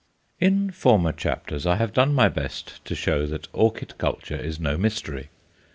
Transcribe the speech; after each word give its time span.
In 0.39 0.71
former 0.71 1.11
chapters 1.11 1.67
I 1.67 1.75
have 1.75 1.93
done 1.93 2.15
my 2.15 2.27
best 2.27 2.83
to 2.85 2.95
show 2.95 3.27
that 3.27 3.47
orchid 3.53 3.99
culture 3.99 4.35
is 4.35 4.59
no 4.59 4.75
mystery. 4.75 5.29